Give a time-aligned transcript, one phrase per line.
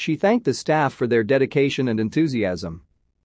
[0.00, 2.84] She thanked the staff for their dedication and enthusiasm.